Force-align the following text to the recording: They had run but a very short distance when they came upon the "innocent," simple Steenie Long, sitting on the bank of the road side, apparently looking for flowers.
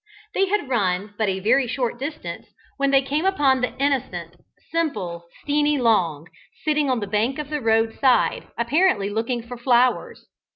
They 0.33 0.47
had 0.47 0.67
run 0.67 1.13
but 1.19 1.29
a 1.29 1.39
very 1.41 1.67
short 1.67 1.99
distance 1.99 2.47
when 2.77 2.89
they 2.89 3.03
came 3.03 3.23
upon 3.23 3.61
the 3.61 3.77
"innocent," 3.77 4.35
simple 4.71 5.25
Steenie 5.43 5.77
Long, 5.77 6.25
sitting 6.65 6.89
on 6.89 7.01
the 7.01 7.05
bank 7.05 7.37
of 7.37 7.51
the 7.51 7.61
road 7.61 7.93
side, 7.99 8.47
apparently 8.57 9.11
looking 9.11 9.43
for 9.43 9.57
flowers. 9.57 10.25